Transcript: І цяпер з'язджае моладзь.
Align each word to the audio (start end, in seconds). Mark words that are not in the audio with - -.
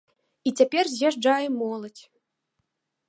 І 0.51 0.53
цяпер 0.61 0.89
з'язджае 0.93 1.45
моладзь. 1.59 2.03